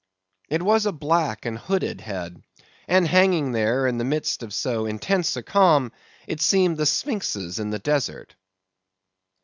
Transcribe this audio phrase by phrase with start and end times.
[0.49, 2.41] It was a black and hooded head;
[2.87, 5.91] and hanging there in the midst of so intense a calm,
[6.25, 8.33] it seemed the Sphynx's in the desert.